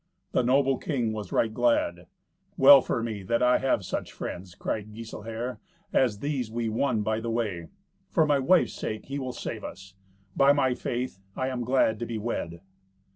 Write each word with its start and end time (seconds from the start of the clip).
The 0.31 0.41
noble 0.41 0.79
king 0.79 1.13
was 1.13 1.31
right 1.31 1.53
glad. 1.53 2.07
"Well 2.57 2.81
for 2.81 3.03
me 3.03 3.21
that 3.21 3.43
I 3.43 3.59
have 3.59 3.85
such 3.85 4.11
friends," 4.11 4.55
cried 4.55 4.95
Giselher, 4.95 5.59
"as 5.93 6.21
these 6.21 6.49
we 6.49 6.69
won 6.69 7.03
by 7.03 7.19
the 7.19 7.29
way! 7.29 7.67
For 8.09 8.25
my 8.25 8.39
wife's 8.39 8.73
sake 8.73 9.05
he 9.05 9.19
will 9.19 9.31
save 9.31 9.63
us. 9.63 9.93
By 10.35 10.53
my 10.53 10.73
faith, 10.73 11.19
I 11.35 11.49
am 11.49 11.61
glad 11.63 11.99
to 11.99 12.07
be 12.07 12.17
wed." 12.17 12.61